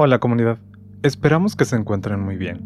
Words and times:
Hola 0.00 0.20
comunidad, 0.20 0.60
esperamos 1.02 1.56
que 1.56 1.64
se 1.64 1.74
encuentren 1.74 2.20
muy 2.20 2.36
bien. 2.36 2.60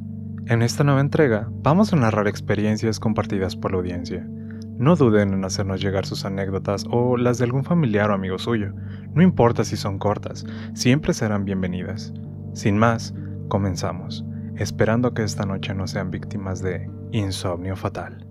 En 0.48 0.60
esta 0.60 0.84
nueva 0.84 1.00
entrega 1.00 1.48
vamos 1.62 1.90
a 1.90 1.96
narrar 1.96 2.28
experiencias 2.28 3.00
compartidas 3.00 3.56
por 3.56 3.70
la 3.70 3.78
audiencia. 3.78 4.28
No 4.76 4.96
duden 4.96 5.32
en 5.32 5.42
hacernos 5.42 5.80
llegar 5.80 6.04
sus 6.04 6.26
anécdotas 6.26 6.84
o 6.90 7.16
las 7.16 7.38
de 7.38 7.44
algún 7.44 7.64
familiar 7.64 8.10
o 8.10 8.14
amigo 8.14 8.38
suyo. 8.38 8.74
No 9.14 9.22
importa 9.22 9.64
si 9.64 9.78
son 9.78 9.98
cortas, 9.98 10.44
siempre 10.74 11.14
serán 11.14 11.46
bienvenidas. 11.46 12.12
Sin 12.52 12.76
más, 12.76 13.14
comenzamos, 13.48 14.26
esperando 14.56 15.14
que 15.14 15.22
esta 15.22 15.46
noche 15.46 15.72
no 15.72 15.86
sean 15.86 16.10
víctimas 16.10 16.60
de 16.60 16.90
insomnio 17.12 17.76
fatal. 17.76 18.26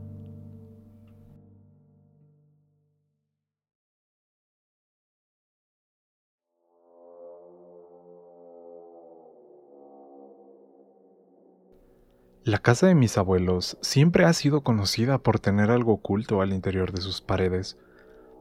La 12.43 12.57
casa 12.57 12.87
de 12.87 12.95
mis 12.95 13.19
abuelos 13.19 13.77
siempre 13.81 14.25
ha 14.25 14.33
sido 14.33 14.61
conocida 14.61 15.19
por 15.19 15.39
tener 15.39 15.69
algo 15.69 15.93
oculto 15.93 16.41
al 16.41 16.53
interior 16.53 16.91
de 16.91 16.99
sus 16.99 17.21
paredes. 17.21 17.77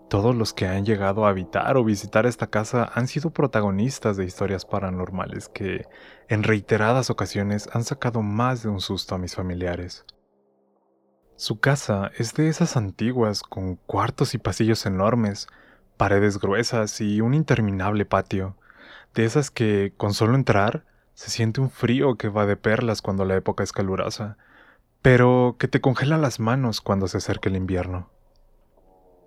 Todos 0.08 0.34
los 0.34 0.54
que 0.54 0.66
han 0.66 0.86
llegado 0.86 1.26
a 1.26 1.28
habitar 1.28 1.76
o 1.76 1.84
visitar 1.84 2.24
esta 2.24 2.46
casa 2.46 2.90
han 2.94 3.08
sido 3.08 3.28
protagonistas 3.28 4.16
de 4.16 4.24
historias 4.24 4.64
paranormales 4.64 5.50
que, 5.50 5.84
en 6.28 6.44
reiteradas 6.44 7.10
ocasiones, 7.10 7.68
han 7.74 7.84
sacado 7.84 8.22
más 8.22 8.62
de 8.62 8.70
un 8.70 8.80
susto 8.80 9.14
a 9.14 9.18
mis 9.18 9.34
familiares. 9.34 10.06
Su 11.36 11.60
casa 11.60 12.10
es 12.16 12.32
de 12.32 12.48
esas 12.48 12.78
antiguas, 12.78 13.42
con 13.42 13.76
cuartos 13.76 14.32
y 14.32 14.38
pasillos 14.38 14.86
enormes, 14.86 15.46
paredes 15.98 16.38
gruesas 16.38 17.02
y 17.02 17.20
un 17.20 17.34
interminable 17.34 18.06
patio, 18.06 18.56
de 19.12 19.26
esas 19.26 19.50
que, 19.50 19.92
con 19.98 20.14
solo 20.14 20.36
entrar, 20.36 20.86
se 21.20 21.28
siente 21.28 21.60
un 21.60 21.68
frío 21.68 22.14
que 22.14 22.30
va 22.30 22.46
de 22.46 22.56
perlas 22.56 23.02
cuando 23.02 23.26
la 23.26 23.36
época 23.36 23.62
es 23.62 23.72
calurosa, 23.72 24.38
pero 25.02 25.56
que 25.58 25.68
te 25.68 25.82
congela 25.82 26.16
las 26.16 26.40
manos 26.40 26.80
cuando 26.80 27.08
se 27.08 27.18
acerca 27.18 27.50
el 27.50 27.56
invierno. 27.56 28.08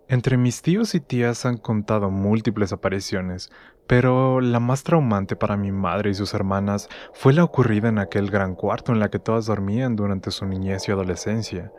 Entre 0.08 0.38
mis 0.38 0.64
tíos 0.64 0.95
y 0.95 0.99
tías 0.99 1.45
han 1.45 1.58
contado 1.58 2.09
múltiples 2.09 2.73
apariciones, 2.73 3.52
pero 3.86 4.41
la 4.41 4.59
más 4.59 4.81
traumante 4.81 5.36
para 5.36 5.55
mi 5.55 5.71
madre 5.71 6.09
y 6.09 6.16
sus 6.16 6.33
hermanas 6.33 6.89
fue 7.14 7.31
la 7.31 7.44
ocurrida 7.44 7.89
en 7.89 7.99
aquel 7.99 8.31
gran 8.31 8.55
cuarto 8.55 8.91
en 8.91 8.99
la 8.99 9.11
que 9.11 9.19
todas 9.19 9.45
dormían 9.45 9.95
durante 9.95 10.31
su 10.31 10.47
niñez 10.47 10.88
y 10.88 10.91
adolescencia. 10.91 11.71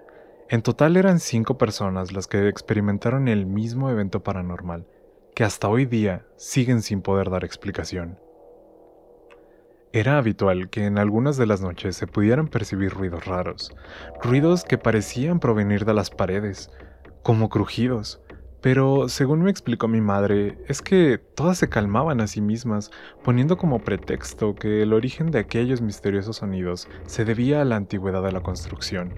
En 0.49 0.63
total 0.63 0.97
eran 0.97 1.19
cinco 1.19 1.59
personas 1.59 2.13
las 2.13 2.29
que 2.29 2.47
experimentaron 2.47 3.27
el 3.27 3.47
mismo 3.47 3.91
evento 3.91 4.23
paranormal, 4.23 4.87
que 5.35 5.43
hasta 5.43 5.67
hoy 5.67 5.87
día 5.87 6.25
siguen 6.37 6.83
sin 6.83 7.03
poder 7.03 7.31
dar 7.31 7.45
explicación. 7.45 8.24
Era 9.95 10.19
habitual 10.19 10.71
que 10.71 10.87
en 10.87 10.99
algunas 10.99 11.37
de 11.37 11.47
las 11.47 11.61
noches 11.61 11.95
se 11.95 12.09
pudieran 12.09 12.49
percibir 12.49 12.93
ruidos 12.93 13.27
raros, 13.27 13.71
ruidos 14.21 14.65
que 14.65 14.77
parecían 14.77 15.39
provenir 15.39 15.85
de 15.85 15.95
las 15.95 16.11
paredes, 16.11 16.69
como 17.23 17.49
crujidos, 17.49 18.21
pero 18.61 19.09
según 19.09 19.43
me 19.43 19.53
explicó 19.53 19.87
mi 19.87 20.01
madre, 20.01 20.59
es 20.67 20.83
que 20.83 21.19
todas 21.37 21.59
se 21.59 21.69
calmaban 21.69 22.21
a 22.21 22.27
sí 22.27 22.41
mismas, 22.41 22.91
poniendo 23.23 23.57
como 23.57 23.85
pretexto 23.85 24.57
que 24.57 24.83
el 24.83 24.93
origen 24.93 25.31
de 25.31 25.39
aquellos 25.39 25.81
misteriosos 25.81 26.39
sonidos 26.39 26.89
se 27.07 27.25
debía 27.25 27.61
a 27.61 27.65
la 27.65 27.77
antigüedad 27.77 28.25
de 28.25 28.33
la 28.33 28.41
construcción. 28.41 29.15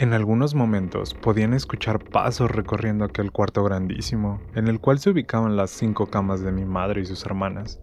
En 0.00 0.12
algunos 0.12 0.56
momentos 0.56 1.14
podían 1.14 1.54
escuchar 1.54 2.02
pasos 2.02 2.50
recorriendo 2.50 3.04
aquel 3.04 3.30
cuarto 3.30 3.62
grandísimo, 3.62 4.40
en 4.56 4.66
el 4.66 4.80
cual 4.80 4.98
se 4.98 5.10
ubicaban 5.10 5.56
las 5.56 5.70
cinco 5.70 6.06
camas 6.08 6.40
de 6.40 6.50
mi 6.50 6.64
madre 6.64 7.02
y 7.02 7.06
sus 7.06 7.24
hermanas. 7.24 7.80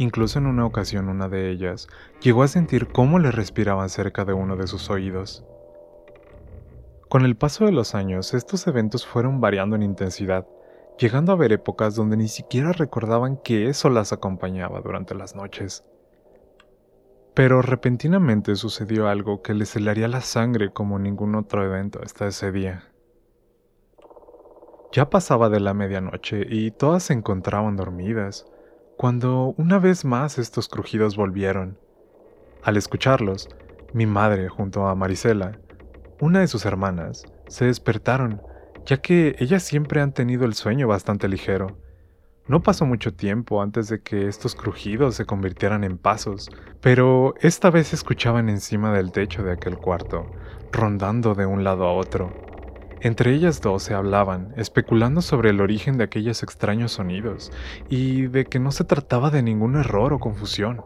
Incluso 0.00 0.38
en 0.38 0.46
una 0.46 0.64
ocasión 0.64 1.10
una 1.10 1.28
de 1.28 1.50
ellas 1.50 1.86
llegó 2.22 2.42
a 2.42 2.48
sentir 2.48 2.88
cómo 2.88 3.18
le 3.18 3.30
respiraban 3.30 3.90
cerca 3.90 4.24
de 4.24 4.32
uno 4.32 4.56
de 4.56 4.66
sus 4.66 4.88
oídos. 4.88 5.44
Con 7.10 7.26
el 7.26 7.36
paso 7.36 7.66
de 7.66 7.72
los 7.72 7.94
años, 7.94 8.32
estos 8.32 8.66
eventos 8.66 9.06
fueron 9.06 9.42
variando 9.42 9.76
en 9.76 9.82
intensidad, 9.82 10.46
llegando 10.98 11.32
a 11.32 11.34
haber 11.34 11.52
épocas 11.52 11.96
donde 11.96 12.16
ni 12.16 12.28
siquiera 12.28 12.72
recordaban 12.72 13.36
que 13.36 13.68
eso 13.68 13.90
las 13.90 14.14
acompañaba 14.14 14.80
durante 14.80 15.14
las 15.14 15.36
noches. 15.36 15.84
Pero 17.34 17.60
repentinamente 17.60 18.56
sucedió 18.56 19.06
algo 19.06 19.42
que 19.42 19.52
les 19.52 19.76
helaría 19.76 20.08
la 20.08 20.22
sangre 20.22 20.72
como 20.72 20.98
ningún 20.98 21.34
otro 21.34 21.62
evento 21.62 22.00
hasta 22.02 22.26
ese 22.26 22.52
día. 22.52 22.84
Ya 24.92 25.10
pasaba 25.10 25.50
de 25.50 25.60
la 25.60 25.74
medianoche 25.74 26.46
y 26.48 26.70
todas 26.70 27.02
se 27.02 27.12
encontraban 27.12 27.76
dormidas, 27.76 28.46
cuando 29.00 29.54
una 29.56 29.78
vez 29.78 30.04
más 30.04 30.36
estos 30.36 30.68
crujidos 30.68 31.16
volvieron. 31.16 31.78
Al 32.62 32.76
escucharlos, 32.76 33.48
mi 33.94 34.04
madre 34.04 34.50
junto 34.50 34.86
a 34.86 34.94
Marisela, 34.94 35.58
una 36.20 36.40
de 36.40 36.46
sus 36.46 36.66
hermanas, 36.66 37.24
se 37.48 37.64
despertaron, 37.64 38.42
ya 38.84 38.98
que 38.98 39.36
ellas 39.38 39.62
siempre 39.62 40.02
han 40.02 40.12
tenido 40.12 40.44
el 40.44 40.52
sueño 40.52 40.86
bastante 40.86 41.28
ligero. 41.28 41.78
No 42.46 42.62
pasó 42.62 42.84
mucho 42.84 43.14
tiempo 43.14 43.62
antes 43.62 43.88
de 43.88 44.02
que 44.02 44.28
estos 44.28 44.54
crujidos 44.54 45.14
se 45.14 45.24
convirtieran 45.24 45.82
en 45.82 45.96
pasos, 45.96 46.50
pero 46.82 47.32
esta 47.40 47.70
vez 47.70 47.86
se 47.86 47.96
escuchaban 47.96 48.50
encima 48.50 48.92
del 48.92 49.12
techo 49.12 49.42
de 49.42 49.52
aquel 49.52 49.78
cuarto, 49.78 50.30
rondando 50.72 51.34
de 51.34 51.46
un 51.46 51.64
lado 51.64 51.86
a 51.86 51.94
otro. 51.94 52.49
Entre 53.02 53.34
ellas 53.34 53.62
dos 53.62 53.84
se 53.84 53.94
hablaban, 53.94 54.52
especulando 54.56 55.22
sobre 55.22 55.50
el 55.50 55.62
origen 55.62 55.96
de 55.96 56.04
aquellos 56.04 56.42
extraños 56.42 56.92
sonidos 56.92 57.50
y 57.88 58.26
de 58.26 58.44
que 58.44 58.58
no 58.58 58.72
se 58.72 58.84
trataba 58.84 59.30
de 59.30 59.42
ningún 59.42 59.76
error 59.76 60.12
o 60.12 60.18
confusión. 60.18 60.82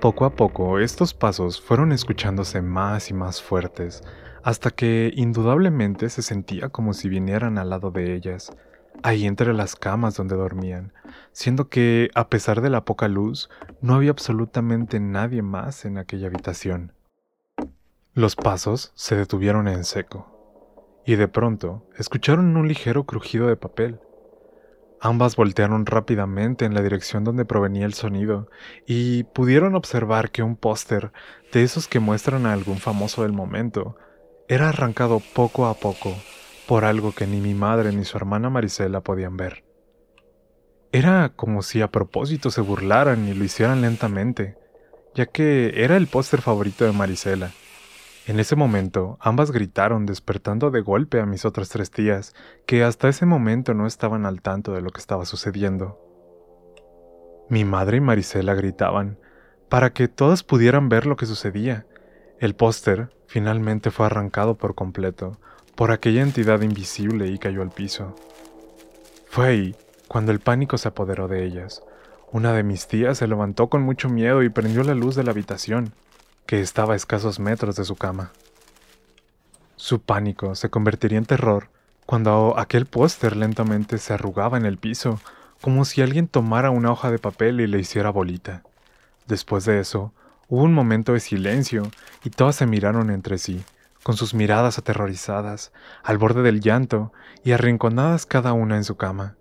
Poco 0.00 0.24
a 0.24 0.30
poco 0.30 0.80
estos 0.80 1.14
pasos 1.14 1.60
fueron 1.60 1.92
escuchándose 1.92 2.62
más 2.62 3.10
y 3.10 3.14
más 3.14 3.40
fuertes, 3.40 4.02
hasta 4.42 4.70
que 4.70 5.12
indudablemente 5.14 6.10
se 6.10 6.22
sentía 6.22 6.68
como 6.70 6.92
si 6.92 7.08
vinieran 7.08 7.58
al 7.58 7.70
lado 7.70 7.92
de 7.92 8.16
ellas, 8.16 8.50
ahí 9.04 9.24
entre 9.24 9.54
las 9.54 9.76
camas 9.76 10.16
donde 10.16 10.34
dormían, 10.34 10.92
siendo 11.30 11.68
que, 11.68 12.10
a 12.16 12.28
pesar 12.28 12.60
de 12.60 12.70
la 12.70 12.84
poca 12.84 13.06
luz, 13.06 13.50
no 13.80 13.94
había 13.94 14.10
absolutamente 14.10 14.98
nadie 14.98 15.42
más 15.42 15.84
en 15.84 15.96
aquella 15.96 16.26
habitación. 16.26 16.92
Los 18.14 18.34
pasos 18.34 18.90
se 18.96 19.14
detuvieron 19.14 19.68
en 19.68 19.84
seco 19.84 20.37
y 21.08 21.16
de 21.16 21.26
pronto 21.26 21.86
escucharon 21.96 22.54
un 22.58 22.68
ligero 22.68 23.04
crujido 23.04 23.46
de 23.46 23.56
papel. 23.56 23.98
Ambas 25.00 25.36
voltearon 25.36 25.86
rápidamente 25.86 26.66
en 26.66 26.74
la 26.74 26.82
dirección 26.82 27.24
donde 27.24 27.46
provenía 27.46 27.86
el 27.86 27.94
sonido 27.94 28.50
y 28.86 29.22
pudieron 29.22 29.74
observar 29.74 30.30
que 30.30 30.42
un 30.42 30.54
póster, 30.54 31.10
de 31.50 31.62
esos 31.62 31.88
que 31.88 31.98
muestran 31.98 32.44
a 32.44 32.52
algún 32.52 32.76
famoso 32.76 33.22
del 33.22 33.32
momento, 33.32 33.96
era 34.48 34.68
arrancado 34.68 35.22
poco 35.32 35.64
a 35.64 35.72
poco 35.72 36.14
por 36.66 36.84
algo 36.84 37.12
que 37.12 37.26
ni 37.26 37.40
mi 37.40 37.54
madre 37.54 37.90
ni 37.92 38.04
su 38.04 38.18
hermana 38.18 38.50
Marisela 38.50 39.00
podían 39.00 39.38
ver. 39.38 39.64
Era 40.92 41.32
como 41.34 41.62
si 41.62 41.80
a 41.80 41.90
propósito 41.90 42.50
se 42.50 42.60
burlaran 42.60 43.26
y 43.26 43.32
lo 43.32 43.44
hicieran 43.44 43.80
lentamente, 43.80 44.58
ya 45.14 45.24
que 45.24 45.72
era 45.82 45.96
el 45.96 46.06
póster 46.06 46.42
favorito 46.42 46.84
de 46.84 46.92
Marisela 46.92 47.50
en 48.28 48.40
ese 48.40 48.56
momento, 48.56 49.16
ambas 49.20 49.52
gritaron 49.52 50.04
despertando 50.04 50.70
de 50.70 50.82
golpe 50.82 51.18
a 51.18 51.24
mis 51.24 51.46
otras 51.46 51.70
tres 51.70 51.90
tías, 51.90 52.34
que 52.66 52.84
hasta 52.84 53.08
ese 53.08 53.24
momento 53.24 53.72
no 53.72 53.86
estaban 53.86 54.26
al 54.26 54.42
tanto 54.42 54.74
de 54.74 54.82
lo 54.82 54.90
que 54.90 55.00
estaba 55.00 55.24
sucediendo. 55.24 55.98
Mi 57.48 57.64
madre 57.64 57.96
y 57.96 58.00
Marisela 58.02 58.52
gritaban, 58.52 59.18
para 59.70 59.94
que 59.94 60.08
todas 60.08 60.42
pudieran 60.42 60.90
ver 60.90 61.06
lo 61.06 61.16
que 61.16 61.24
sucedía. 61.24 61.86
El 62.38 62.54
póster 62.54 63.08
finalmente 63.28 63.90
fue 63.90 64.04
arrancado 64.04 64.56
por 64.56 64.74
completo 64.74 65.38
por 65.74 65.90
aquella 65.90 66.20
entidad 66.20 66.60
invisible 66.60 67.28
y 67.28 67.38
cayó 67.38 67.62
al 67.62 67.70
piso. 67.70 68.14
Fue 69.30 69.46
ahí 69.46 69.76
cuando 70.06 70.32
el 70.32 70.40
pánico 70.40 70.76
se 70.76 70.88
apoderó 70.88 71.28
de 71.28 71.46
ellas. 71.46 71.82
Una 72.30 72.52
de 72.52 72.62
mis 72.62 72.88
tías 72.88 73.16
se 73.16 73.26
levantó 73.26 73.68
con 73.68 73.80
mucho 73.80 74.10
miedo 74.10 74.42
y 74.42 74.50
prendió 74.50 74.82
la 74.82 74.94
luz 74.94 75.14
de 75.14 75.24
la 75.24 75.30
habitación 75.30 75.94
que 76.48 76.62
estaba 76.62 76.94
a 76.94 76.96
escasos 76.96 77.40
metros 77.40 77.76
de 77.76 77.84
su 77.84 77.94
cama. 77.94 78.32
Su 79.76 80.00
pánico 80.00 80.54
se 80.54 80.70
convertiría 80.70 81.18
en 81.18 81.26
terror 81.26 81.68
cuando 82.06 82.54
aquel 82.58 82.86
póster 82.86 83.36
lentamente 83.36 83.98
se 83.98 84.14
arrugaba 84.14 84.56
en 84.56 84.64
el 84.64 84.78
piso, 84.78 85.20
como 85.60 85.84
si 85.84 86.00
alguien 86.00 86.26
tomara 86.26 86.70
una 86.70 86.90
hoja 86.90 87.10
de 87.10 87.18
papel 87.18 87.60
y 87.60 87.66
le 87.66 87.78
hiciera 87.78 88.08
bolita. 88.08 88.62
Después 89.26 89.66
de 89.66 89.78
eso, 89.78 90.14
hubo 90.48 90.62
un 90.62 90.72
momento 90.72 91.12
de 91.12 91.20
silencio 91.20 91.82
y 92.24 92.30
todas 92.30 92.56
se 92.56 92.66
miraron 92.66 93.10
entre 93.10 93.36
sí, 93.36 93.62
con 94.02 94.16
sus 94.16 94.32
miradas 94.32 94.78
aterrorizadas, 94.78 95.70
al 96.02 96.16
borde 96.16 96.40
del 96.40 96.62
llanto 96.62 97.12
y 97.44 97.52
arrinconadas 97.52 98.24
cada 98.24 98.54
una 98.54 98.78
en 98.78 98.84
su 98.84 98.96
cama. 98.96 99.36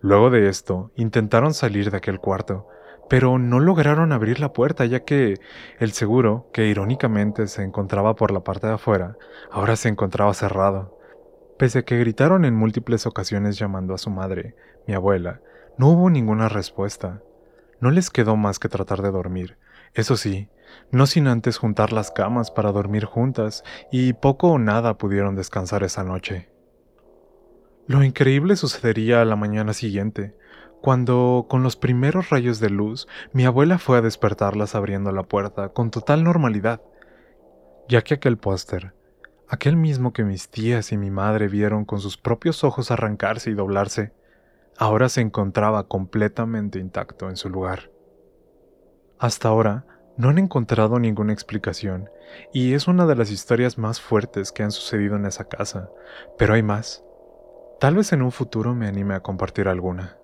Luego 0.00 0.30
de 0.30 0.48
esto, 0.48 0.92
intentaron 0.96 1.52
salir 1.52 1.90
de 1.90 1.98
aquel 1.98 2.20
cuarto, 2.20 2.68
pero 3.12 3.38
no 3.38 3.60
lograron 3.60 4.10
abrir 4.10 4.40
la 4.40 4.54
puerta 4.54 4.86
ya 4.86 5.04
que 5.04 5.38
el 5.78 5.92
seguro, 5.92 6.48
que 6.50 6.68
irónicamente 6.68 7.46
se 7.46 7.62
encontraba 7.62 8.16
por 8.16 8.30
la 8.30 8.42
parte 8.42 8.66
de 8.66 8.72
afuera, 8.72 9.18
ahora 9.50 9.76
se 9.76 9.90
encontraba 9.90 10.32
cerrado. 10.32 10.98
Pese 11.58 11.80
a 11.80 11.82
que 11.82 11.98
gritaron 11.98 12.46
en 12.46 12.54
múltiples 12.54 13.04
ocasiones 13.04 13.58
llamando 13.58 13.92
a 13.92 13.98
su 13.98 14.08
madre, 14.08 14.56
mi 14.86 14.94
abuela, 14.94 15.42
no 15.76 15.88
hubo 15.88 16.08
ninguna 16.08 16.48
respuesta. 16.48 17.20
No 17.80 17.90
les 17.90 18.08
quedó 18.08 18.36
más 18.36 18.58
que 18.58 18.70
tratar 18.70 19.02
de 19.02 19.10
dormir, 19.10 19.58
eso 19.92 20.16
sí, 20.16 20.48
no 20.90 21.04
sin 21.04 21.26
antes 21.28 21.58
juntar 21.58 21.92
las 21.92 22.12
camas 22.12 22.50
para 22.50 22.72
dormir 22.72 23.04
juntas, 23.04 23.62
y 23.90 24.14
poco 24.14 24.52
o 24.52 24.58
nada 24.58 24.96
pudieron 24.96 25.36
descansar 25.36 25.82
esa 25.82 26.02
noche. 26.02 26.48
Lo 27.86 28.02
increíble 28.04 28.56
sucedería 28.56 29.20
a 29.20 29.26
la 29.26 29.36
mañana 29.36 29.74
siguiente, 29.74 30.34
cuando, 30.82 31.46
con 31.48 31.62
los 31.62 31.76
primeros 31.76 32.30
rayos 32.30 32.58
de 32.58 32.68
luz, 32.68 33.06
mi 33.32 33.44
abuela 33.44 33.78
fue 33.78 33.98
a 33.98 34.02
despertarlas 34.02 34.74
abriendo 34.74 35.12
la 35.12 35.22
puerta 35.22 35.68
con 35.68 35.92
total 35.92 36.24
normalidad, 36.24 36.82
ya 37.88 38.02
que 38.02 38.14
aquel 38.14 38.36
póster, 38.36 38.92
aquel 39.48 39.76
mismo 39.76 40.12
que 40.12 40.24
mis 40.24 40.50
tías 40.50 40.90
y 40.90 40.96
mi 40.96 41.08
madre 41.08 41.46
vieron 41.46 41.84
con 41.84 42.00
sus 42.00 42.18
propios 42.18 42.64
ojos 42.64 42.90
arrancarse 42.90 43.50
y 43.50 43.54
doblarse, 43.54 44.12
ahora 44.76 45.08
se 45.08 45.20
encontraba 45.20 45.86
completamente 45.86 46.80
intacto 46.80 47.30
en 47.30 47.36
su 47.36 47.48
lugar. 47.48 47.92
Hasta 49.20 49.48
ahora, 49.48 49.86
no 50.16 50.30
han 50.30 50.38
encontrado 50.38 50.98
ninguna 50.98 51.32
explicación, 51.32 52.10
y 52.52 52.74
es 52.74 52.88
una 52.88 53.06
de 53.06 53.14
las 53.14 53.30
historias 53.30 53.78
más 53.78 54.00
fuertes 54.00 54.50
que 54.50 54.64
han 54.64 54.72
sucedido 54.72 55.14
en 55.14 55.26
esa 55.26 55.44
casa, 55.44 55.90
pero 56.36 56.54
hay 56.54 56.64
más. 56.64 57.04
Tal 57.78 57.94
vez 57.94 58.12
en 58.12 58.22
un 58.22 58.32
futuro 58.32 58.74
me 58.74 58.88
anime 58.88 59.14
a 59.14 59.20
compartir 59.20 59.68
alguna. 59.68 60.16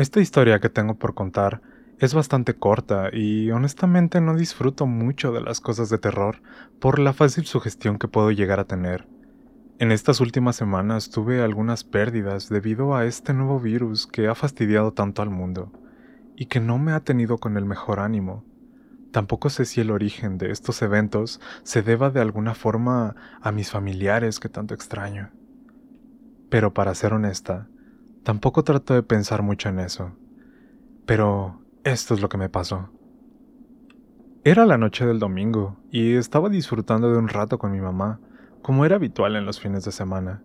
Esta 0.00 0.18
historia 0.18 0.60
que 0.60 0.70
tengo 0.70 0.94
por 0.94 1.12
contar 1.12 1.60
es 1.98 2.14
bastante 2.14 2.54
corta 2.54 3.10
y 3.12 3.50
honestamente 3.50 4.22
no 4.22 4.34
disfruto 4.34 4.86
mucho 4.86 5.30
de 5.30 5.42
las 5.42 5.60
cosas 5.60 5.90
de 5.90 5.98
terror 5.98 6.40
por 6.78 6.98
la 6.98 7.12
fácil 7.12 7.44
sugestión 7.44 7.98
que 7.98 8.08
puedo 8.08 8.30
llegar 8.30 8.60
a 8.60 8.64
tener. 8.64 9.06
En 9.78 9.92
estas 9.92 10.22
últimas 10.22 10.56
semanas 10.56 11.10
tuve 11.10 11.42
algunas 11.42 11.84
pérdidas 11.84 12.48
debido 12.48 12.94
a 12.94 13.04
este 13.04 13.34
nuevo 13.34 13.60
virus 13.60 14.06
que 14.06 14.26
ha 14.26 14.34
fastidiado 14.34 14.94
tanto 14.94 15.20
al 15.20 15.28
mundo 15.28 15.70
y 16.34 16.46
que 16.46 16.60
no 16.60 16.78
me 16.78 16.92
ha 16.92 17.00
tenido 17.00 17.36
con 17.36 17.58
el 17.58 17.66
mejor 17.66 18.00
ánimo. 18.00 18.42
Tampoco 19.12 19.50
sé 19.50 19.66
si 19.66 19.82
el 19.82 19.90
origen 19.90 20.38
de 20.38 20.50
estos 20.50 20.80
eventos 20.80 21.42
se 21.62 21.82
deba 21.82 22.08
de 22.08 22.22
alguna 22.22 22.54
forma 22.54 23.16
a 23.42 23.52
mis 23.52 23.70
familiares 23.70 24.40
que 24.40 24.48
tanto 24.48 24.72
extraño. 24.72 25.28
Pero 26.48 26.72
para 26.72 26.94
ser 26.94 27.12
honesta, 27.12 27.68
tampoco 28.22 28.64
trato 28.64 28.94
de 28.94 29.02
pensar 29.02 29.42
mucho 29.42 29.68
en 29.68 29.80
eso. 29.80 30.12
Pero 31.06 31.60
esto 31.84 32.14
es 32.14 32.20
lo 32.20 32.28
que 32.28 32.38
me 32.38 32.48
pasó. 32.48 32.90
Era 34.44 34.64
la 34.64 34.78
noche 34.78 35.04
del 35.04 35.18
domingo 35.18 35.76
y 35.90 36.14
estaba 36.14 36.48
disfrutando 36.48 37.12
de 37.12 37.18
un 37.18 37.28
rato 37.28 37.58
con 37.58 37.72
mi 37.72 37.80
mamá, 37.80 38.20
como 38.62 38.84
era 38.84 38.96
habitual 38.96 39.36
en 39.36 39.44
los 39.44 39.60
fines 39.60 39.84
de 39.84 39.92
semana. 39.92 40.42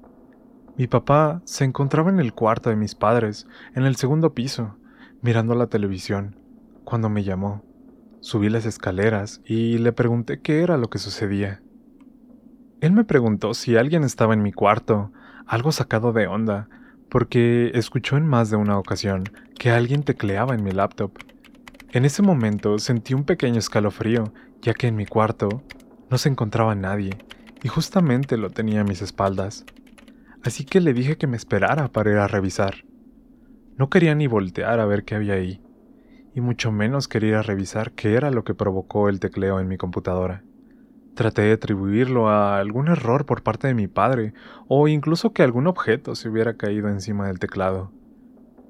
Mi 0.77 0.88
papá 0.88 1.42
se 1.45 1.63
encontraba 1.63 2.10
en 2.10 2.19
el 2.19 2.33
cuarto 2.33 2.69
de 2.69 2.75
mis 2.75 2.95
padres, 2.95 3.48
en 3.74 3.83
el 3.83 3.95
segundo 3.95 4.33
piso, 4.33 4.75
mirando 5.22 5.56
la 5.56 5.68
televisión, 5.68 6.38
cuando 6.83 7.10
me 7.10 7.24
llamó. 7.24 7.63
Subí 8.19 8.50
las 8.50 8.66
escaleras 8.66 9.42
y 9.45 9.77
le 9.77 9.94
pregunté 9.94 10.42
qué 10.42 10.62
era 10.62 10.77
lo 10.77 10.89
que 10.89 10.98
sucedía. 10.98 11.62
Él 12.81 12.92
me 12.92 13.06
preguntó 13.06 13.54
si 13.54 13.77
alguien 13.77 14.04
estaba 14.04 14.33
en 14.33 14.44
mi 14.44 14.51
cuarto, 14.51 15.12
algo 15.45 15.72
sacado 15.72 16.12
de 16.12 16.27
onda, 16.27 16.68
porque 17.15 17.71
escuchó 17.75 18.17
en 18.17 18.27
más 18.27 18.50
de 18.50 18.57
una 18.57 18.77
ocasión 18.77 19.23
que 19.57 19.71
alguien 19.71 20.03
tecleaba 20.03 20.53
en 20.53 20.65
mi 20.65 20.71
laptop. 20.71 21.13
En 21.94 22.03
ese 22.03 22.21
momento 22.21 22.77
sentí 22.77 23.13
un 23.13 23.23
pequeño 23.23 23.57
escalofrío, 23.57 24.33
ya 24.62 24.73
que 24.73 24.88
en 24.88 24.97
mi 24.97 25.06
cuarto 25.06 25.63
no 26.09 26.17
se 26.17 26.27
encontraba 26.27 26.75
nadie, 26.75 27.12
y 27.63 27.69
justamente 27.69 28.35
lo 28.35 28.50
tenía 28.50 28.81
a 28.81 28.83
mis 28.83 29.01
espaldas. 29.01 29.63
Así 30.44 30.65
que 30.65 30.81
le 30.81 30.94
dije 30.94 31.15
que 31.15 31.25
me 31.25 31.38
esperara 31.38 31.88
para 31.88 32.12
ir 32.12 32.17
a 32.17 32.27
revisar. 32.27 32.83
No 33.77 33.89
quería 33.89 34.13
ni 34.13 34.27
voltear 34.27 34.81
a 34.81 34.85
ver 34.85 35.06
qué 35.06 35.15
había 35.15 35.35
ahí, 35.35 35.62
y 36.33 36.41
mucho 36.41 36.73
menos 36.73 37.07
quería 37.07 37.41
revisar 37.41 37.94
qué 37.94 38.15
era 38.15 38.29
lo 38.29 38.44
que 38.44 38.56
provocó 38.56 39.07
el 39.07 39.21
tecleo 39.21 39.62
en 39.62 39.69
mi 39.69 39.77
computadora. 39.77 40.44
Traté 41.15 41.44
de 41.44 41.53
atribuirlo 41.53 42.29
a 42.29 42.59
algún 42.59 42.89
error 42.89 43.25
por 43.25 43.41
parte 43.41 43.67
de 43.67 43.73
mi 43.73 43.88
padre, 43.88 44.33
o 44.67 44.89
incluso 44.89 45.31
que 45.31 45.44
algún 45.44 45.65
objeto 45.65 46.13
se 46.13 46.29
hubiera 46.29 46.57
caído 46.57 46.89
encima 46.89 47.27
del 47.27 47.39
teclado. 47.39 47.91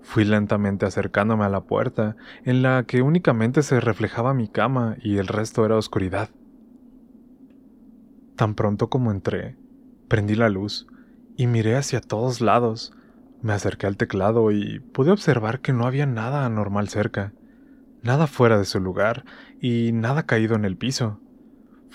Fui 0.03 0.23
lentamente 0.23 0.85
acercándome 0.85 1.45
a 1.45 1.49
la 1.49 1.61
puerta, 1.61 2.15
en 2.43 2.61
la 2.61 2.83
que 2.83 3.01
únicamente 3.01 3.63
se 3.63 3.79
reflejaba 3.79 4.35
mi 4.35 4.47
cama 4.47 4.95
y 5.01 5.17
el 5.17 5.25
resto 5.25 5.65
era 5.65 5.75
oscuridad. 5.75 6.29
Tan 8.35 8.53
pronto 8.53 8.91
como 8.91 9.09
entré, 9.09 9.57
prendí 10.07 10.35
la 10.35 10.49
luz 10.49 10.85
y 11.35 11.47
miré 11.47 11.75
hacia 11.75 12.01
todos 12.01 12.41
lados. 12.41 12.93
Me 13.41 13.53
acerqué 13.53 13.87
al 13.87 13.97
teclado 13.97 14.51
y 14.51 14.79
pude 14.79 15.09
observar 15.09 15.61
que 15.61 15.73
no 15.73 15.87
había 15.87 16.05
nada 16.05 16.45
anormal 16.45 16.89
cerca, 16.89 17.33
nada 18.03 18.27
fuera 18.27 18.59
de 18.59 18.65
su 18.65 18.79
lugar 18.79 19.25
y 19.59 19.91
nada 19.91 20.27
caído 20.27 20.55
en 20.55 20.65
el 20.65 20.77
piso. 20.77 21.19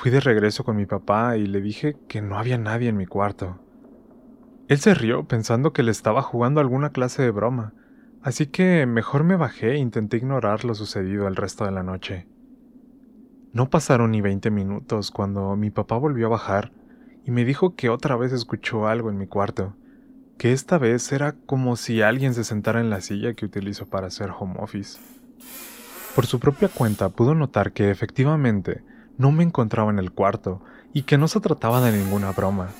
Fui 0.00 0.10
de 0.10 0.20
regreso 0.20 0.64
con 0.64 0.76
mi 0.76 0.86
papá 0.86 1.36
y 1.36 1.44
le 1.44 1.60
dije 1.60 1.94
que 2.08 2.22
no 2.22 2.38
había 2.38 2.56
nadie 2.56 2.88
en 2.88 2.96
mi 2.96 3.04
cuarto. 3.04 3.58
Él 4.66 4.78
se 4.78 4.94
rió 4.94 5.28
pensando 5.28 5.74
que 5.74 5.82
le 5.82 5.90
estaba 5.90 6.22
jugando 6.22 6.58
alguna 6.62 6.88
clase 6.88 7.20
de 7.20 7.30
broma, 7.30 7.74
así 8.22 8.46
que 8.46 8.86
mejor 8.86 9.24
me 9.24 9.36
bajé 9.36 9.72
e 9.72 9.76
intenté 9.76 10.16
ignorar 10.16 10.64
lo 10.64 10.74
sucedido 10.74 11.28
el 11.28 11.36
resto 11.36 11.66
de 11.66 11.72
la 11.72 11.82
noche. 11.82 12.26
No 13.52 13.68
pasaron 13.68 14.12
ni 14.12 14.22
veinte 14.22 14.50
minutos 14.50 15.10
cuando 15.10 15.54
mi 15.54 15.68
papá 15.68 15.98
volvió 15.98 16.28
a 16.28 16.30
bajar 16.30 16.72
y 17.26 17.30
me 17.30 17.44
dijo 17.44 17.74
que 17.74 17.90
otra 17.90 18.16
vez 18.16 18.32
escuchó 18.32 18.88
algo 18.88 19.10
en 19.10 19.18
mi 19.18 19.26
cuarto, 19.26 19.76
que 20.38 20.54
esta 20.54 20.78
vez 20.78 21.12
era 21.12 21.34
como 21.44 21.76
si 21.76 22.00
alguien 22.00 22.32
se 22.32 22.44
sentara 22.44 22.80
en 22.80 22.88
la 22.88 23.02
silla 23.02 23.34
que 23.34 23.44
utilizo 23.44 23.84
para 23.84 24.06
hacer 24.06 24.30
home 24.30 24.54
office. 24.60 24.98
Por 26.14 26.24
su 26.24 26.40
propia 26.40 26.68
cuenta 26.68 27.10
pudo 27.10 27.34
notar 27.34 27.72
que 27.72 27.90
efectivamente 27.90 28.82
no 29.20 29.32
me 29.32 29.44
encontraba 29.44 29.90
en 29.90 29.98
el 29.98 30.12
cuarto 30.12 30.62
y 30.94 31.02
que 31.02 31.18
no 31.18 31.28
se 31.28 31.40
trataba 31.40 31.82
de 31.82 31.92
ninguna 31.92 32.32
broma. 32.32 32.70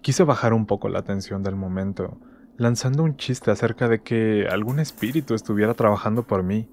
Quise 0.00 0.24
bajar 0.24 0.54
un 0.54 0.64
poco 0.64 0.88
la 0.88 1.02
tensión 1.02 1.42
del 1.42 1.54
momento, 1.54 2.18
lanzando 2.56 3.02
un 3.02 3.18
chiste 3.18 3.50
acerca 3.50 3.86
de 3.86 4.00
que 4.00 4.46
algún 4.50 4.80
espíritu 4.80 5.34
estuviera 5.34 5.74
trabajando 5.74 6.26
por 6.26 6.42
mí, 6.42 6.70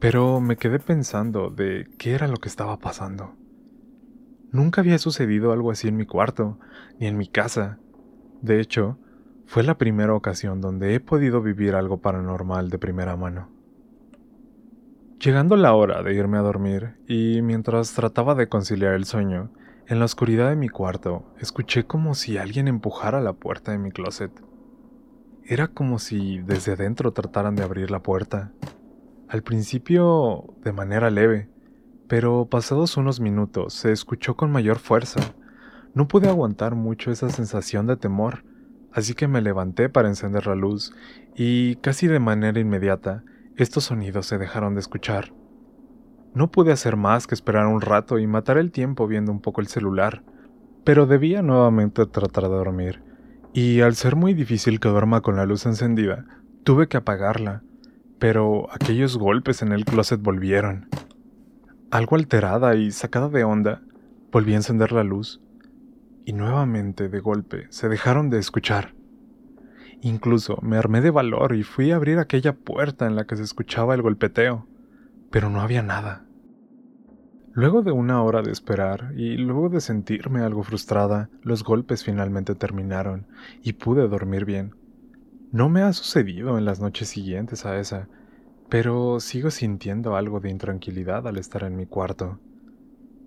pero 0.00 0.40
me 0.40 0.56
quedé 0.56 0.78
pensando 0.78 1.50
de 1.50 1.86
qué 1.98 2.12
era 2.12 2.28
lo 2.28 2.38
que 2.38 2.48
estaba 2.48 2.78
pasando. 2.78 3.34
Nunca 4.52 4.80
había 4.80 4.96
sucedido 4.96 5.52
algo 5.52 5.70
así 5.70 5.88
en 5.88 5.98
mi 5.98 6.06
cuarto, 6.06 6.58
ni 6.98 7.08
en 7.08 7.18
mi 7.18 7.28
casa. 7.28 7.78
De 8.40 8.58
hecho, 8.58 8.96
fue 9.44 9.64
la 9.64 9.76
primera 9.76 10.14
ocasión 10.14 10.62
donde 10.62 10.94
he 10.94 11.00
podido 11.00 11.42
vivir 11.42 11.74
algo 11.74 12.00
paranormal 12.00 12.70
de 12.70 12.78
primera 12.78 13.16
mano. 13.16 13.57
Llegando 15.20 15.56
la 15.56 15.74
hora 15.74 16.04
de 16.04 16.14
irme 16.14 16.38
a 16.38 16.42
dormir, 16.42 16.94
y 17.08 17.42
mientras 17.42 17.92
trataba 17.92 18.36
de 18.36 18.48
conciliar 18.48 18.94
el 18.94 19.04
sueño, 19.04 19.50
en 19.88 19.98
la 19.98 20.04
oscuridad 20.04 20.48
de 20.48 20.54
mi 20.54 20.68
cuarto 20.68 21.34
escuché 21.40 21.86
como 21.86 22.14
si 22.14 22.38
alguien 22.38 22.68
empujara 22.68 23.20
la 23.20 23.32
puerta 23.32 23.72
de 23.72 23.78
mi 23.78 23.90
closet. 23.90 24.30
Era 25.44 25.66
como 25.66 25.98
si 25.98 26.38
desde 26.42 26.74
adentro 26.74 27.10
trataran 27.10 27.56
de 27.56 27.64
abrir 27.64 27.90
la 27.90 28.00
puerta. 28.00 28.52
Al 29.28 29.42
principio 29.42 30.54
de 30.62 30.72
manera 30.72 31.10
leve, 31.10 31.48
pero 32.06 32.46
pasados 32.46 32.96
unos 32.96 33.18
minutos 33.18 33.74
se 33.74 33.90
escuchó 33.90 34.36
con 34.36 34.52
mayor 34.52 34.78
fuerza. 34.78 35.20
No 35.94 36.06
pude 36.06 36.28
aguantar 36.28 36.76
mucho 36.76 37.10
esa 37.10 37.28
sensación 37.28 37.88
de 37.88 37.96
temor, 37.96 38.44
así 38.92 39.14
que 39.14 39.26
me 39.26 39.42
levanté 39.42 39.88
para 39.88 40.06
encender 40.06 40.46
la 40.46 40.54
luz 40.54 40.94
y 41.34 41.74
casi 41.76 42.06
de 42.06 42.20
manera 42.20 42.60
inmediata 42.60 43.24
estos 43.62 43.84
sonidos 43.84 44.26
se 44.26 44.38
dejaron 44.38 44.74
de 44.74 44.80
escuchar. 44.80 45.32
No 46.34 46.50
pude 46.50 46.72
hacer 46.72 46.96
más 46.96 47.26
que 47.26 47.34
esperar 47.34 47.66
un 47.66 47.80
rato 47.80 48.18
y 48.18 48.26
matar 48.26 48.58
el 48.58 48.70
tiempo 48.70 49.06
viendo 49.06 49.32
un 49.32 49.40
poco 49.40 49.60
el 49.60 49.66
celular, 49.66 50.22
pero 50.84 51.06
debía 51.06 51.42
nuevamente 51.42 52.06
tratar 52.06 52.44
de 52.44 52.50
dormir, 52.50 53.02
y 53.52 53.80
al 53.80 53.94
ser 53.94 54.16
muy 54.16 54.34
difícil 54.34 54.80
que 54.80 54.88
duerma 54.88 55.20
con 55.20 55.36
la 55.36 55.46
luz 55.46 55.66
encendida, 55.66 56.24
tuve 56.64 56.88
que 56.88 56.96
apagarla, 56.96 57.62
pero 58.18 58.68
aquellos 58.72 59.16
golpes 59.16 59.62
en 59.62 59.72
el 59.72 59.84
closet 59.84 60.20
volvieron. 60.20 60.88
Algo 61.90 62.16
alterada 62.16 62.74
y 62.74 62.90
sacada 62.90 63.28
de 63.28 63.44
onda, 63.44 63.82
volví 64.30 64.52
a 64.52 64.56
encender 64.56 64.92
la 64.92 65.04
luz, 65.04 65.40
y 66.24 66.32
nuevamente 66.34 67.08
de 67.08 67.20
golpe 67.20 67.66
se 67.70 67.88
dejaron 67.88 68.28
de 68.28 68.38
escuchar. 68.38 68.97
Incluso 70.00 70.58
me 70.62 70.76
armé 70.76 71.00
de 71.00 71.10
valor 71.10 71.54
y 71.54 71.62
fui 71.62 71.92
a 71.92 71.96
abrir 71.96 72.18
aquella 72.18 72.54
puerta 72.54 73.06
en 73.06 73.16
la 73.16 73.26
que 73.26 73.36
se 73.36 73.42
escuchaba 73.44 73.94
el 73.94 74.02
golpeteo, 74.02 74.68
pero 75.30 75.50
no 75.50 75.60
había 75.60 75.82
nada. 75.82 76.28
Luego 77.52 77.82
de 77.82 77.92
una 77.92 78.22
hora 78.22 78.42
de 78.42 78.52
esperar 78.52 79.12
y 79.16 79.36
luego 79.36 79.68
de 79.68 79.80
sentirme 79.80 80.40
algo 80.42 80.62
frustrada, 80.62 81.30
los 81.42 81.64
golpes 81.64 82.04
finalmente 82.04 82.54
terminaron 82.54 83.26
y 83.62 83.74
pude 83.74 84.08
dormir 84.08 84.44
bien. 84.44 84.74
No 85.50 85.68
me 85.68 85.82
ha 85.82 85.92
sucedido 85.92 86.58
en 86.58 86.64
las 86.64 86.80
noches 86.80 87.08
siguientes 87.08 87.66
a 87.66 87.78
esa, 87.78 88.08
pero 88.68 89.20
sigo 89.20 89.50
sintiendo 89.50 90.16
algo 90.16 90.40
de 90.40 90.50
intranquilidad 90.50 91.26
al 91.28 91.38
estar 91.38 91.64
en 91.64 91.76
mi 91.76 91.86
cuarto. 91.86 92.40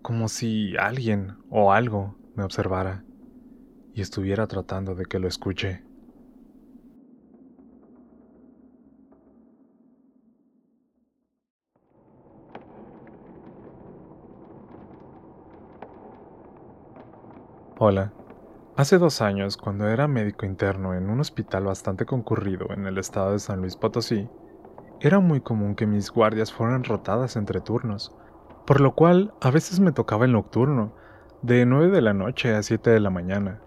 como 0.02 0.30
si 0.30 0.76
alguien 0.78 1.38
o 1.50 1.72
algo 1.74 2.18
me 2.36 2.44
observara 2.44 3.06
y 3.94 4.02
estuviera 4.02 4.48
tratando 4.48 4.96
de 4.96 5.06
que 5.06 5.20
lo 5.20 5.28
escuche. 5.28 5.86
Hola. 17.84 18.14
Hace 18.76 19.00
dos 19.00 19.24
años, 19.24 19.58
cuando 19.58 19.88
era 19.88 20.08
médico 20.08 20.46
interno 20.46 20.94
en 20.94 21.10
un 21.10 21.20
hospital 21.20 21.64
bastante 21.64 22.06
concurrido 22.06 22.68
en 22.70 22.86
el 22.86 23.00
estado 23.00 23.32
de 23.32 23.40
San 23.40 23.60
Luis 23.60 23.76
Potosí, 23.76 24.30
era 25.00 25.20
muy 25.20 25.42
común 25.42 25.74
que 25.74 25.88
mis 25.88 26.12
guardias 26.12 26.54
fueran 26.54 26.84
rotadas 26.84 27.38
entre 27.38 27.60
turnos, 27.60 28.16
por 28.68 28.82
lo 28.82 28.94
cual 28.94 29.34
a 29.42 29.50
veces 29.50 29.80
me 29.80 29.92
tocaba 29.94 30.26
el 30.26 30.34
nocturno, 30.34 30.94
de 31.42 31.66
9 31.66 31.90
de 31.90 32.02
la 32.04 32.14
noche 32.14 32.54
a 32.54 32.62
7 32.62 32.92
de 32.92 33.00
la 33.00 33.10
mañana. 33.10 33.62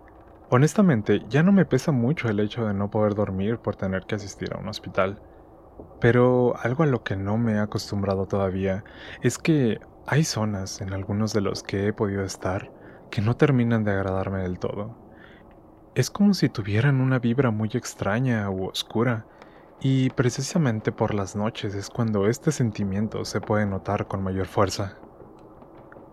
Honestamente, 0.49 1.23
ya 1.29 1.43
no 1.43 1.51
me 1.51 1.67
pesa 1.67 1.91
mucho 1.91 2.29
el 2.29 2.39
hecho 2.39 2.65
de 2.67 2.73
no 2.73 2.93
poder 2.93 3.17
dormir 3.17 3.59
por 3.59 3.75
tener 3.75 4.05
que 4.05 4.15
asistir 4.15 4.55
a 4.55 4.59
un 4.59 4.69
hospital. 4.69 5.21
Pero 5.99 6.55
algo 6.63 6.85
a 6.85 6.87
lo 6.87 7.03
que 7.03 7.17
no 7.17 7.37
me 7.37 7.55
he 7.55 7.59
acostumbrado 7.59 8.27
todavía 8.27 8.85
es 9.23 9.39
que 9.39 9.81
hay 10.07 10.23
zonas 10.23 10.81
en 10.81 10.93
algunos 10.93 11.33
de 11.33 11.41
los 11.41 11.65
que 11.65 11.89
he 11.89 11.93
podido 11.93 12.23
estar 12.23 12.71
que 13.11 13.23
no 13.23 13.37
terminan 13.37 13.85
de 13.85 13.93
agradarme 13.93 14.43
del 14.43 14.59
todo. 14.59 14.97
Es 15.95 16.11
como 16.11 16.35
si 16.35 16.49
tuvieran 16.49 17.01
una 17.01 17.19
vibra 17.19 17.51
muy 17.51 17.71
extraña 17.73 18.51
u 18.51 18.67
oscura, 18.67 19.27
y 19.81 20.11
precisamente 20.11 20.93
por 20.93 21.15
las 21.15 21.37
noches 21.37 21.75
es 21.75 21.91
cuando 21.91 22.27
este 22.27 22.53
sentimiento 22.53 23.25
se 23.25 23.41
puede 23.41 23.67
notar 23.67 24.07
con 24.07 24.23
mayor 24.23 24.47
fuerza. 24.47 24.97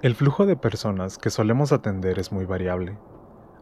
El 0.01 0.15
flujo 0.15 0.45
de 0.45 0.55
personas 0.55 1.17
que 1.17 1.29
solemos 1.29 1.71
atender 1.71 2.19
es 2.19 2.31
muy 2.31 2.45
variable. 2.45 2.98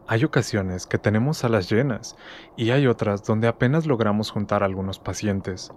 Hay 0.06 0.24
ocasiones 0.24 0.86
que 0.86 0.98
tenemos 0.98 1.38
salas 1.38 1.70
llenas 1.70 2.16
y 2.56 2.70
hay 2.70 2.86
otras 2.86 3.22
donde 3.24 3.46
apenas 3.46 3.86
logramos 3.86 4.30
juntar 4.30 4.62
algunos 4.62 4.98
pacientes, 4.98 5.70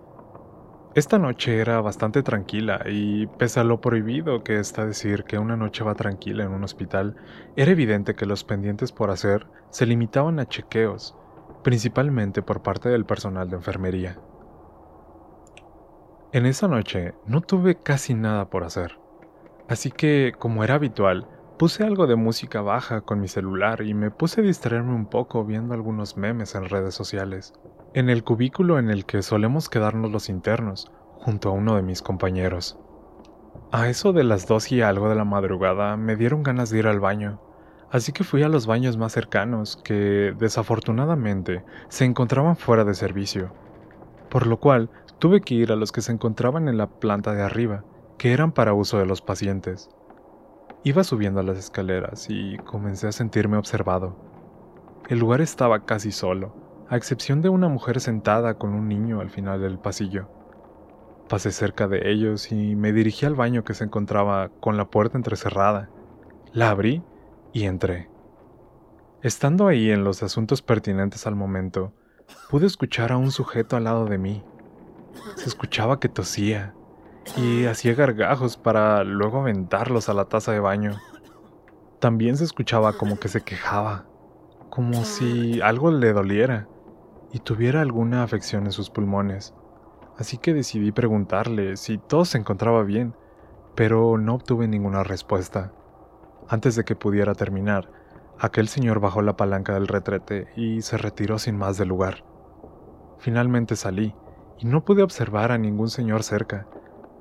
esta 0.95 1.17
noche 1.17 1.59
era 1.59 1.81
bastante 1.81 2.21
tranquila 2.21 2.81
y 2.85 3.25
pese 3.25 3.59
a 3.59 3.63
lo 3.63 3.81
prohibido 3.81 4.43
que 4.43 4.59
está 4.59 4.85
decir 4.85 5.23
que 5.23 5.39
una 5.39 5.57
noche 5.57 5.83
va 5.83 5.95
tranquila 5.95 6.43
en 6.43 6.51
un 6.51 6.63
hospital, 6.63 7.15
era 7.55 7.71
evidente 7.71 8.13
que 8.13 8.27
los 8.27 8.43
pendientes 8.43 8.91
por 8.91 9.09
hacer 9.09 9.47
se 9.71 9.87
limitaban 9.87 10.39
a 10.39 10.47
chequeos, 10.47 11.15
principalmente 11.63 12.43
por 12.43 12.61
parte 12.61 12.89
del 12.89 13.05
personal 13.05 13.49
de 13.49 13.55
enfermería. 13.55 14.19
En 16.31 16.45
esa 16.45 16.67
noche 16.67 17.15
no 17.25 17.41
tuve 17.41 17.75
casi 17.75 18.13
nada 18.13 18.51
por 18.51 18.63
hacer, 18.63 18.99
así 19.67 19.89
que, 19.89 20.33
como 20.37 20.63
era 20.63 20.75
habitual, 20.75 21.27
puse 21.57 21.83
algo 21.83 22.05
de 22.05 22.15
música 22.15 22.61
baja 22.61 23.01
con 23.01 23.19
mi 23.19 23.27
celular 23.27 23.81
y 23.81 23.95
me 23.95 24.11
puse 24.11 24.41
a 24.41 24.43
distraerme 24.43 24.93
un 24.93 25.07
poco 25.07 25.43
viendo 25.43 25.73
algunos 25.73 26.17
memes 26.17 26.53
en 26.53 26.69
redes 26.69 26.93
sociales 26.93 27.53
en 27.95 28.09
el 28.09 28.23
cubículo 28.23 28.79
en 28.79 28.89
el 28.89 29.05
que 29.05 29.21
solemos 29.21 29.69
quedarnos 29.69 30.11
los 30.11 30.27
internos, 30.27 30.91
junto 31.13 31.49
a 31.49 31.51
uno 31.51 31.75
de 31.75 31.83
mis 31.83 32.01
compañeros. 32.01 32.79
A 33.71 33.87
eso 33.87 34.13
de 34.13 34.23
las 34.23 34.47
dos 34.47 34.71
y 34.71 34.81
algo 34.81 35.09
de 35.09 35.15
la 35.15 35.25
madrugada 35.25 35.95
me 35.95 36.15
dieron 36.15 36.41
ganas 36.41 36.71
de 36.71 36.79
ir 36.79 36.87
al 36.87 36.99
baño, 36.99 37.39
así 37.91 38.11
que 38.11 38.23
fui 38.23 38.41
a 38.41 38.49
los 38.49 38.65
baños 38.65 38.97
más 38.97 39.11
cercanos, 39.11 39.77
que 39.83 40.33
desafortunadamente 40.39 41.63
se 41.87 42.05
encontraban 42.05 42.55
fuera 42.55 42.83
de 42.83 42.95
servicio, 42.95 43.53
por 44.29 44.47
lo 44.47 44.59
cual 44.59 44.89
tuve 45.19 45.41
que 45.41 45.53
ir 45.53 45.71
a 45.71 45.75
los 45.75 45.91
que 45.91 46.01
se 46.01 46.11
encontraban 46.11 46.67
en 46.67 46.79
la 46.79 46.87
planta 46.87 47.33
de 47.33 47.43
arriba, 47.43 47.83
que 48.17 48.33
eran 48.33 48.53
para 48.53 48.73
uso 48.73 48.97
de 48.97 49.05
los 49.05 49.21
pacientes. 49.21 49.89
Iba 50.83 51.03
subiendo 51.03 51.43
las 51.43 51.59
escaleras 51.59 52.25
y 52.27 52.57
comencé 52.57 53.07
a 53.07 53.11
sentirme 53.11 53.57
observado. 53.57 54.15
El 55.09 55.19
lugar 55.19 55.41
estaba 55.41 55.85
casi 55.85 56.11
solo, 56.11 56.62
a 56.93 56.95
excepción 56.95 57.41
de 57.41 57.49
una 57.49 57.69
mujer 57.69 57.99
sentada 57.99 58.53
con 58.59 58.75
un 58.75 58.87
niño 58.87 59.19
al 59.19 59.31
final 59.31 59.59
del 59.59 59.79
pasillo. 59.79 60.29
Pasé 61.27 61.51
cerca 61.51 61.87
de 61.87 62.11
ellos 62.11 62.51
y 62.51 62.75
me 62.75 62.93
dirigí 62.93 63.25
al 63.25 63.33
baño 63.33 63.63
que 63.63 63.73
se 63.73 63.83
encontraba 63.83 64.49
con 64.59 64.77
la 64.77 64.85
puerta 64.85 65.17
entrecerrada. 65.17 65.89
La 66.51 66.69
abrí 66.69 67.01
y 67.51 67.63
entré. 67.63 68.11
Estando 69.23 69.65
ahí 69.65 69.89
en 69.89 70.03
los 70.03 70.21
asuntos 70.21 70.61
pertinentes 70.61 71.25
al 71.25 71.35
momento, 71.35 71.93
pude 72.51 72.67
escuchar 72.67 73.11
a 73.11 73.17
un 73.17 73.31
sujeto 73.31 73.75
al 73.75 73.85
lado 73.85 74.05
de 74.05 74.19
mí. 74.19 74.43
Se 75.35 75.49
escuchaba 75.49 75.99
que 75.99 76.09
tosía 76.09 76.75
y 77.35 77.65
hacía 77.65 77.95
gargajos 77.95 78.55
para 78.55 79.03
luego 79.03 79.39
aventarlos 79.39 80.09
a 80.09 80.13
la 80.13 80.25
taza 80.25 80.51
de 80.51 80.59
baño. 80.59 80.99
También 81.99 82.37
se 82.37 82.43
escuchaba 82.43 82.93
como 82.93 83.17
que 83.17 83.29
se 83.29 83.41
quejaba, 83.41 84.05
como 84.69 85.03
si 85.05 85.59
algo 85.59 85.89
le 85.89 86.13
doliera 86.13 86.67
y 87.33 87.39
tuviera 87.39 87.81
alguna 87.81 88.23
afección 88.23 88.65
en 88.65 88.71
sus 88.71 88.91
pulmones, 88.91 89.55
así 90.17 90.37
que 90.37 90.53
decidí 90.53 90.91
preguntarle 90.91 91.75
si 91.77 91.97
todo 91.97 92.25
se 92.25 92.37
encontraba 92.37 92.83
bien, 92.83 93.15
pero 93.75 94.19
no 94.19 94.35
obtuve 94.35 94.67
ninguna 94.67 95.03
respuesta. 95.03 95.73
Antes 96.47 96.75
de 96.75 96.83
que 96.83 96.95
pudiera 96.95 97.33
terminar, 97.33 97.89
aquel 98.39 98.67
señor 98.67 98.99
bajó 98.99 99.23
la 99.23 99.35
palanca 99.35 99.73
del 99.73 99.87
retrete 99.87 100.47
y 100.55 100.83
se 100.83 100.97
retiró 100.97 101.39
sin 101.39 101.57
más 101.57 101.77
del 101.79 101.89
lugar. 101.89 102.23
Finalmente 103.17 103.75
salí 103.75 104.13
y 104.59 104.67
no 104.67 104.85
pude 104.85 105.01
observar 105.01 105.51
a 105.51 105.57
ningún 105.57 105.89
señor 105.89 106.21
cerca, 106.21 106.67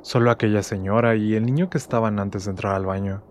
solo 0.03 0.31
aquella 0.31 0.63
señora 0.63 1.15
y 1.15 1.35
el 1.35 1.47
niño 1.47 1.71
que 1.71 1.79
estaban 1.79 2.19
antes 2.19 2.45
de 2.45 2.51
entrar 2.51 2.75
al 2.75 2.85
baño. 2.85 3.23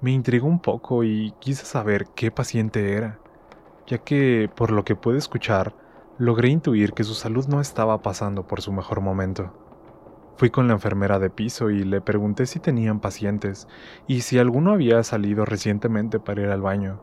Me 0.00 0.12
intrigó 0.12 0.48
un 0.48 0.60
poco 0.60 1.04
y 1.04 1.34
quise 1.38 1.66
saber 1.66 2.06
qué 2.14 2.30
paciente 2.30 2.94
era, 2.94 3.18
ya 3.86 3.98
que, 3.98 4.50
por 4.56 4.70
lo 4.70 4.84
que 4.84 4.96
pude 4.96 5.18
escuchar, 5.18 5.74
logré 6.18 6.48
intuir 6.48 6.92
que 6.92 7.04
su 7.04 7.14
salud 7.14 7.46
no 7.48 7.60
estaba 7.60 8.02
pasando 8.02 8.46
por 8.46 8.60
su 8.62 8.72
mejor 8.72 9.00
momento. 9.00 9.52
Fui 10.36 10.50
con 10.50 10.66
la 10.66 10.74
enfermera 10.74 11.18
de 11.18 11.30
piso 11.30 11.70
y 11.70 11.84
le 11.84 12.00
pregunté 12.00 12.46
si 12.46 12.58
tenían 12.60 13.00
pacientes 13.00 13.68
y 14.06 14.22
si 14.22 14.38
alguno 14.38 14.72
había 14.72 15.02
salido 15.02 15.44
recientemente 15.44 16.18
para 16.18 16.42
ir 16.42 16.48
al 16.48 16.60
baño. 16.60 17.02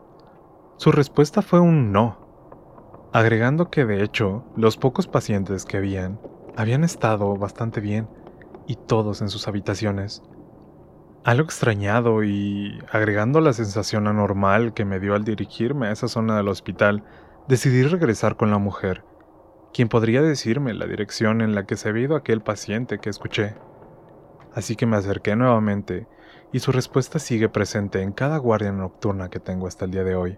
Su 0.76 0.92
respuesta 0.92 1.42
fue 1.42 1.60
un 1.60 1.92
no, 1.92 2.18
agregando 3.12 3.70
que 3.70 3.84
de 3.84 4.02
hecho 4.02 4.44
los 4.56 4.76
pocos 4.76 5.06
pacientes 5.06 5.64
que 5.64 5.76
habían 5.76 6.18
habían 6.56 6.84
estado 6.84 7.36
bastante 7.36 7.80
bien 7.80 8.08
y 8.66 8.76
todos 8.76 9.22
en 9.22 9.28
sus 9.28 9.48
habitaciones. 9.48 10.22
Algo 11.24 11.44
extrañado 11.44 12.24
y 12.24 12.78
agregando 12.90 13.40
la 13.40 13.52
sensación 13.52 14.08
anormal 14.08 14.74
que 14.74 14.84
me 14.84 15.00
dio 15.00 15.14
al 15.14 15.24
dirigirme 15.24 15.86
a 15.86 15.92
esa 15.92 16.08
zona 16.08 16.36
del 16.36 16.48
hospital, 16.48 17.04
decidí 17.48 17.82
regresar 17.82 18.36
con 18.36 18.50
la 18.50 18.58
mujer, 18.58 19.04
quien 19.72 19.88
podría 19.88 20.22
decirme 20.22 20.74
la 20.74 20.86
dirección 20.86 21.40
en 21.40 21.54
la 21.54 21.66
que 21.66 21.76
se 21.76 21.88
había 21.88 22.04
ido 22.04 22.16
aquel 22.16 22.40
paciente 22.40 22.98
que 22.98 23.10
escuché. 23.10 23.54
Así 24.54 24.76
que 24.76 24.86
me 24.86 24.96
acerqué 24.96 25.34
nuevamente, 25.34 26.06
y 26.52 26.60
su 26.60 26.72
respuesta 26.72 27.18
sigue 27.18 27.48
presente 27.48 28.02
en 28.02 28.12
cada 28.12 28.36
guardia 28.36 28.72
nocturna 28.72 29.30
que 29.30 29.40
tengo 29.40 29.66
hasta 29.66 29.86
el 29.86 29.90
día 29.90 30.04
de 30.04 30.14
hoy, 30.14 30.36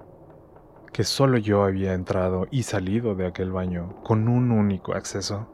que 0.92 1.02
solo 1.02 1.38
yo 1.38 1.64
había 1.64 1.92
entrado 1.92 2.46
y 2.50 2.62
salido 2.62 3.16
de 3.16 3.26
aquel 3.26 3.50
baño 3.50 3.96
con 4.04 4.28
un 4.28 4.52
único 4.52 4.94
acceso. 4.94 5.48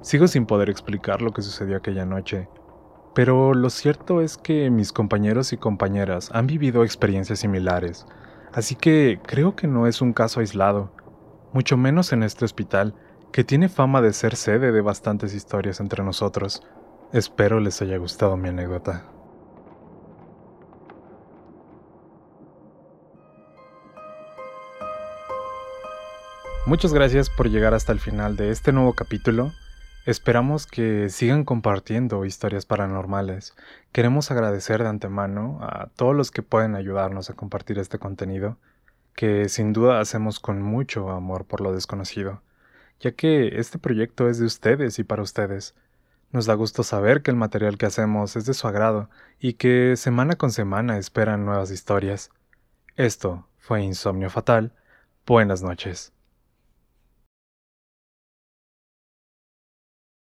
Sigo 0.00 0.26
sin 0.26 0.46
poder 0.46 0.68
explicar 0.68 1.22
lo 1.22 1.32
que 1.32 1.42
sucedió 1.42 1.76
aquella 1.76 2.04
noche, 2.04 2.48
pero 3.14 3.54
lo 3.54 3.70
cierto 3.70 4.20
es 4.20 4.36
que 4.36 4.70
mis 4.70 4.92
compañeros 4.92 5.52
y 5.52 5.56
compañeras 5.56 6.30
han 6.32 6.46
vivido 6.46 6.84
experiencias 6.84 7.38
similares, 7.38 8.06
Así 8.58 8.74
que 8.74 9.20
creo 9.24 9.54
que 9.54 9.68
no 9.68 9.86
es 9.86 10.02
un 10.02 10.12
caso 10.12 10.40
aislado, 10.40 10.90
mucho 11.52 11.76
menos 11.76 12.12
en 12.12 12.24
este 12.24 12.44
hospital, 12.44 12.92
que 13.30 13.44
tiene 13.44 13.68
fama 13.68 14.02
de 14.02 14.12
ser 14.12 14.34
sede 14.34 14.72
de 14.72 14.80
bastantes 14.80 15.32
historias 15.32 15.78
entre 15.78 16.02
nosotros. 16.02 16.64
Espero 17.12 17.60
les 17.60 17.80
haya 17.82 17.98
gustado 17.98 18.36
mi 18.36 18.48
anécdota. 18.48 19.04
Muchas 26.66 26.92
gracias 26.92 27.30
por 27.30 27.48
llegar 27.48 27.74
hasta 27.74 27.92
el 27.92 28.00
final 28.00 28.34
de 28.34 28.50
este 28.50 28.72
nuevo 28.72 28.92
capítulo. 28.92 29.52
Esperamos 30.08 30.66
que 30.66 31.10
sigan 31.10 31.44
compartiendo 31.44 32.24
historias 32.24 32.64
paranormales. 32.64 33.54
Queremos 33.92 34.30
agradecer 34.30 34.82
de 34.82 34.88
antemano 34.88 35.58
a 35.60 35.90
todos 35.96 36.16
los 36.16 36.30
que 36.30 36.40
pueden 36.40 36.76
ayudarnos 36.76 37.28
a 37.28 37.34
compartir 37.34 37.78
este 37.78 37.98
contenido, 37.98 38.56
que 39.14 39.50
sin 39.50 39.74
duda 39.74 40.00
hacemos 40.00 40.40
con 40.40 40.62
mucho 40.62 41.10
amor 41.10 41.44
por 41.44 41.60
lo 41.60 41.74
desconocido, 41.74 42.40
ya 43.00 43.12
que 43.12 43.60
este 43.60 43.78
proyecto 43.78 44.30
es 44.30 44.38
de 44.38 44.46
ustedes 44.46 44.98
y 44.98 45.04
para 45.04 45.20
ustedes. 45.20 45.74
Nos 46.32 46.46
da 46.46 46.54
gusto 46.54 46.84
saber 46.84 47.20
que 47.20 47.30
el 47.30 47.36
material 47.36 47.76
que 47.76 47.84
hacemos 47.84 48.34
es 48.34 48.46
de 48.46 48.54
su 48.54 48.66
agrado 48.66 49.10
y 49.38 49.52
que 49.58 49.94
semana 49.96 50.36
con 50.36 50.52
semana 50.52 50.96
esperan 50.96 51.44
nuevas 51.44 51.70
historias. 51.70 52.30
Esto 52.96 53.46
fue 53.58 53.82
Insomnio 53.82 54.30
Fatal. 54.30 54.72
Buenas 55.26 55.60
noches. 55.60 56.14